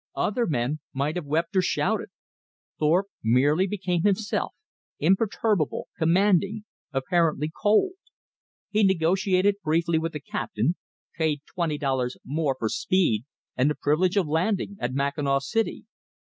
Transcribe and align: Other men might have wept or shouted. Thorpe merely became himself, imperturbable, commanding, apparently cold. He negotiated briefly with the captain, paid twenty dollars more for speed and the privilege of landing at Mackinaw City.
Other 0.15 0.47
men 0.47 0.79
might 0.93 1.15
have 1.15 1.27
wept 1.27 1.55
or 1.55 1.61
shouted. 1.61 2.09
Thorpe 2.79 3.09
merely 3.23 3.67
became 3.67 4.01
himself, 4.01 4.55
imperturbable, 4.97 5.89
commanding, 5.95 6.65
apparently 6.91 7.51
cold. 7.61 7.93
He 8.71 8.83
negotiated 8.83 9.57
briefly 9.63 9.99
with 9.99 10.13
the 10.13 10.19
captain, 10.19 10.73
paid 11.15 11.41
twenty 11.45 11.77
dollars 11.77 12.17
more 12.25 12.55
for 12.57 12.67
speed 12.67 13.25
and 13.55 13.69
the 13.69 13.75
privilege 13.75 14.17
of 14.17 14.25
landing 14.25 14.75
at 14.79 14.91
Mackinaw 14.95 15.37
City. 15.37 15.85